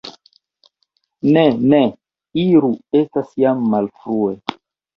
[1.35, 1.43] Ne,
[1.75, 1.83] ne
[2.45, 4.37] iru, estas jam malfrue.